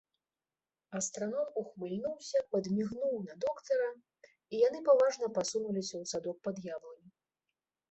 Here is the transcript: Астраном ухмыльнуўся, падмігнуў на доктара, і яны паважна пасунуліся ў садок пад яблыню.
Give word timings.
Астраном 0.99 1.51
ухмыльнуўся, 1.61 2.39
падмігнуў 2.55 3.13
на 3.27 3.37
доктара, 3.45 3.91
і 4.31 4.55
яны 4.67 4.79
паважна 4.91 5.33
пасунуліся 5.39 5.95
ў 6.01 6.05
садок 6.15 6.37
пад 6.51 6.55
яблыню. 6.75 7.09